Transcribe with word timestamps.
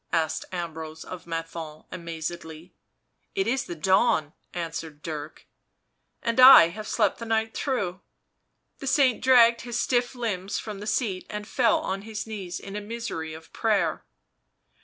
asked 0.11 0.45
Ambrose 0.51 1.03
of 1.05 1.27
Menthon 1.27 1.85
amazedly. 1.91 2.73
"It 3.35 3.45
is 3.45 3.65
the 3.65 3.75
dawn," 3.75 4.33
answered 4.51 5.03
Dirk." 5.03 5.45
And 6.23 6.39
I 6.39 6.69
have 6.69 6.87
slept 6.87 7.19
the 7.19 7.25
night 7.25 7.55
through." 7.55 8.01
The 8.79 8.87
saint 8.87 9.23
dragged 9.23 9.61
his 9.61 9.79
stiff 9.79 10.15
limbs 10.15 10.57
from 10.57 10.79
the 10.79 10.87
seat 10.87 11.27
and 11.29 11.47
fell 11.47 11.77
on 11.81 12.01
his 12.01 12.25
knees 12.25 12.59
in 12.59 12.75
a 12.75 12.81
misery 12.81 13.35
of 13.35 13.53
prayer. 13.53 14.03